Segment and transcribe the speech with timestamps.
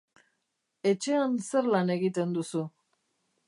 [0.91, 2.67] Etxean zer lan egiten duzu?